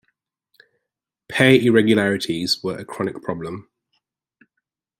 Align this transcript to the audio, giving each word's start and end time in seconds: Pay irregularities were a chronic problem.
Pay 1.27 1.63
irregularities 1.63 2.63
were 2.63 2.75
a 2.75 2.83
chronic 2.83 3.21
problem. 3.21 3.69